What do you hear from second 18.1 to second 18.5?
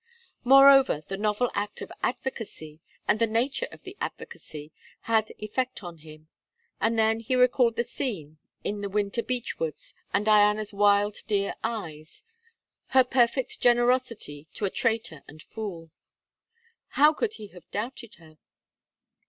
her?